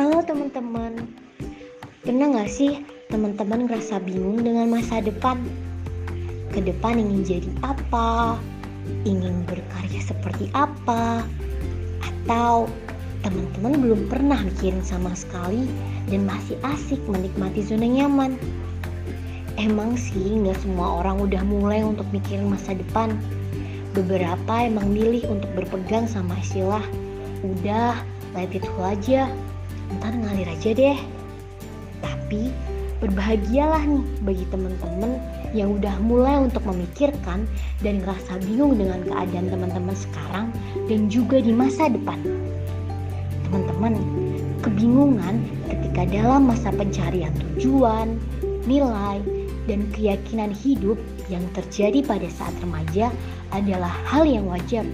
[0.00, 1.12] Halo teman-teman,
[2.00, 2.80] pernah gak sih
[3.12, 5.36] teman-teman ngerasa bingung dengan masa depan?
[6.56, 8.40] Ke depan ingin jadi apa?
[9.04, 11.20] Ingin berkarya seperti apa?
[12.00, 12.72] Atau
[13.20, 15.68] teman-teman belum pernah mikirin sama sekali
[16.08, 18.40] dan masih asik menikmati zona nyaman?
[19.60, 23.12] Emang sih nggak semua orang udah mulai untuk mikirin masa depan.
[23.92, 26.88] Beberapa emang milih untuk berpegang sama istilah
[27.44, 28.00] udah
[28.32, 29.28] let it aja
[29.98, 30.98] ntar ngalir aja deh
[32.04, 32.54] tapi
[33.00, 35.18] berbahagialah nih bagi teman-teman
[35.56, 37.48] yang udah mulai untuk memikirkan
[37.82, 40.46] dan ngerasa bingung dengan keadaan teman-teman sekarang
[40.86, 42.20] dan juga di masa depan.
[43.50, 43.98] Teman-teman,
[44.62, 48.14] kebingungan ketika dalam masa pencarian tujuan,
[48.68, 49.18] nilai,
[49.66, 53.10] dan keyakinan hidup yang terjadi pada saat remaja
[53.50, 54.86] adalah hal yang wajar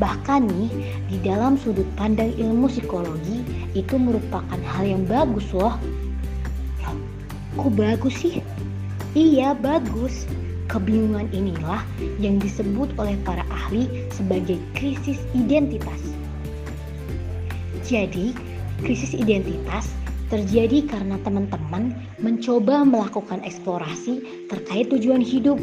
[0.00, 0.70] Bahkan nih,
[1.12, 3.44] di dalam sudut pandang ilmu psikologi
[3.76, 5.76] itu merupakan hal yang bagus loh.
[7.60, 8.40] Kok bagus sih?
[9.12, 10.24] Iya, bagus.
[10.72, 11.84] Kebingungan inilah
[12.16, 16.00] yang disebut oleh para ahli sebagai krisis identitas.
[17.84, 18.32] Jadi,
[18.80, 19.92] krisis identitas
[20.30, 21.92] terjadi karena teman-teman
[22.22, 25.58] mencoba melakukan eksplorasi terkait tujuan hidup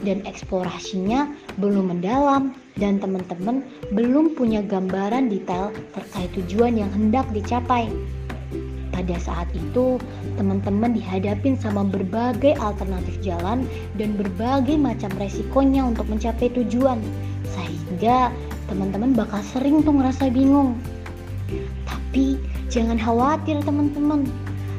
[0.00, 1.28] dan eksplorasinya
[1.60, 7.90] belum mendalam dan teman-teman belum punya gambaran detail terkait tujuan yang hendak dicapai.
[8.98, 10.02] Pada saat itu,
[10.34, 13.62] teman-teman dihadapin sama berbagai alternatif jalan
[13.94, 16.98] dan berbagai macam resikonya untuk mencapai tujuan.
[17.46, 18.34] Sehingga
[18.66, 20.74] teman-teman bakal sering tuh ngerasa bingung.
[21.86, 24.26] Tapi jangan khawatir teman-teman.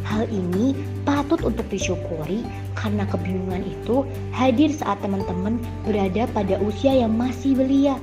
[0.04, 2.44] Hal ini patut untuk disyukuri
[2.76, 7.96] karena kebingungan itu hadir saat teman-teman berada pada usia yang masih belia.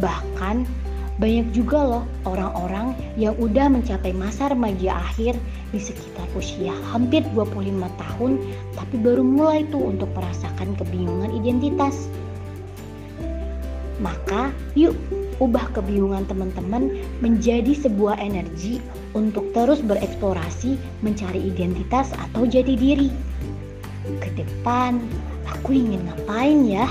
[0.00, 0.66] Bahkan
[1.16, 5.32] banyak juga loh orang-orang yang udah mencapai masa remaja akhir
[5.72, 8.32] di sekitar usia hampir 25 tahun
[8.76, 12.12] tapi baru mulai tuh untuk merasakan kebingungan identitas.
[13.96, 14.92] Maka yuk
[15.38, 18.80] ubah kebingungan teman-teman menjadi sebuah energi
[19.12, 23.10] untuk terus bereksplorasi mencari identitas atau jati diri.
[24.22, 25.02] Ke depan,
[25.48, 26.86] aku ingin ngapain ya?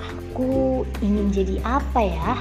[0.00, 2.32] Aku ingin jadi apa ya?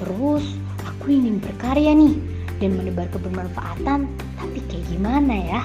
[0.00, 0.44] Terus,
[0.84, 2.16] aku ingin berkarya nih
[2.60, 5.62] dan menebar kebermanfaatan, tapi kayak gimana ya?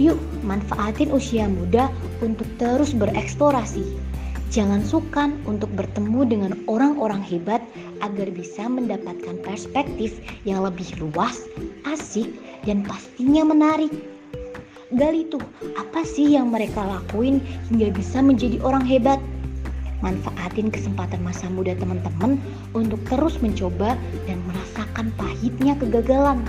[0.00, 1.92] Yuk, manfaatin usia muda
[2.24, 4.09] untuk terus bereksplorasi
[4.50, 7.62] Jangan sukan untuk bertemu dengan orang-orang hebat
[8.02, 11.46] agar bisa mendapatkan perspektif yang lebih luas,
[11.86, 12.26] asik,
[12.66, 13.94] dan pastinya menarik.
[14.90, 15.38] Gali tuh,
[15.78, 17.38] apa sih yang mereka lakuin
[17.70, 19.22] hingga bisa menjadi orang hebat?
[20.02, 22.34] Manfaatin kesempatan masa muda teman-teman
[22.74, 23.94] untuk terus mencoba
[24.26, 26.42] dan merasakan pahitnya kegagalan.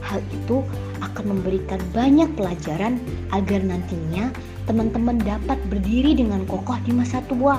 [0.00, 0.64] Hal itu
[1.04, 2.96] akan memberikan banyak pelajaran
[3.36, 4.32] agar nantinya
[4.68, 7.56] teman-teman dapat berdiri dengan kokoh di masa tua.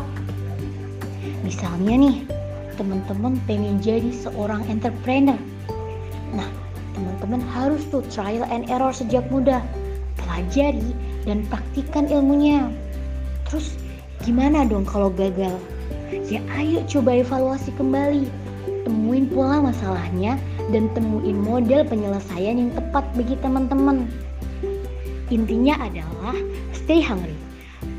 [1.41, 2.17] Misalnya nih,
[2.77, 5.41] teman-teman pengen jadi seorang entrepreneur.
[6.37, 6.45] Nah,
[6.93, 9.65] teman-teman harus tuh trial and error sejak muda.
[10.21, 10.93] Pelajari
[11.25, 12.69] dan praktikan ilmunya.
[13.49, 13.73] Terus
[14.21, 15.57] gimana dong kalau gagal?
[16.29, 18.29] Ya ayo coba evaluasi kembali.
[18.85, 20.37] Temuin pola masalahnya
[20.69, 24.05] dan temuin model penyelesaian yang tepat bagi teman-teman.
[25.29, 26.34] Intinya adalah
[26.73, 27.38] stay hungry.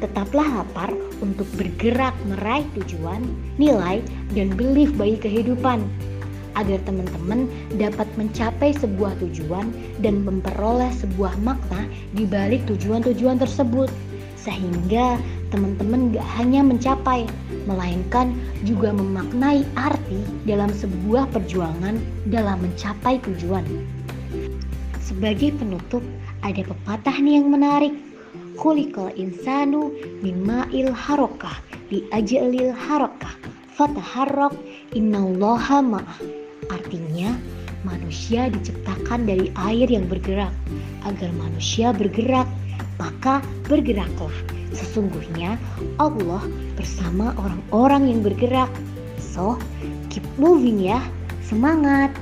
[0.03, 0.91] Tetaplah lapar
[1.23, 3.23] untuk bergerak meraih tujuan,
[3.57, 4.03] nilai,
[4.35, 5.79] dan belief bagi kehidupan.
[6.59, 7.47] Agar teman-teman
[7.79, 9.71] dapat mencapai sebuah tujuan
[10.03, 11.87] dan memperoleh sebuah makna
[12.19, 13.87] di balik tujuan-tujuan tersebut.
[14.35, 15.21] Sehingga
[15.55, 17.31] teman-teman gak hanya mencapai
[17.71, 18.35] melainkan
[18.67, 21.95] juga memaknai arti dalam sebuah perjuangan
[22.27, 23.63] dalam mencapai tujuan
[25.11, 26.07] sebagai penutup
[26.47, 27.95] ada pepatah nih yang menarik.
[28.55, 29.91] Kulikal insanu
[30.23, 31.59] mima'il harokah
[31.91, 33.35] di ajalil harokah
[33.75, 34.55] fataharrok
[34.95, 36.19] innallaha ma'ah.
[36.71, 37.35] Artinya
[37.83, 40.55] manusia diciptakan dari air yang bergerak.
[41.03, 42.47] Agar manusia bergerak
[43.01, 44.33] maka bergeraklah.
[44.71, 45.59] Sesungguhnya
[45.99, 46.47] Allah
[46.79, 48.71] bersama orang-orang yang bergerak.
[49.19, 49.59] So
[50.13, 51.03] keep moving ya.
[51.43, 52.15] Semangat